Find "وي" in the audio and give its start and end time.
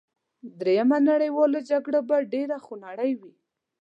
3.19-3.33